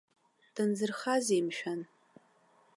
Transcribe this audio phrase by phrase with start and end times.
[0.55, 1.81] Дынзырхазеи, мшәан?